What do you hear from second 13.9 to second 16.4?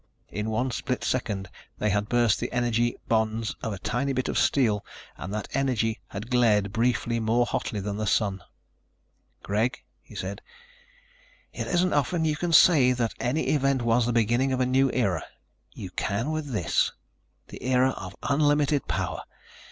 the beginning of a new era. You can